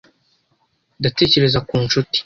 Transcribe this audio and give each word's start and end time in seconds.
Ndatekereza 0.99 1.59
ku 1.67 1.75
nshuti 1.85 2.17